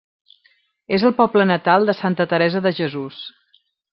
[0.97, 3.21] És el poble natal de Santa Teresa de Jesús.